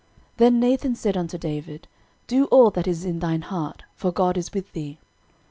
13:017:002 0.37 0.37
Then 0.37 0.59
Nathan 0.59 0.95
said 0.95 1.15
unto 1.15 1.37
David, 1.37 1.87
Do 2.25 2.45
all 2.45 2.71
that 2.71 2.87
is 2.87 3.05
in 3.05 3.19
thine 3.19 3.43
heart; 3.43 3.83
for 3.95 4.11
God 4.11 4.35
is 4.35 4.51
with 4.51 4.73
thee. 4.73 4.97